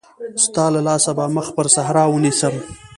ستا 0.43 0.65
له 0.73 0.79
لاسه 0.87 1.11
به 1.17 1.25
مخ 1.35 1.47
پر 1.55 1.67
صحرا 1.75 2.03
ونيسم. 2.09 2.53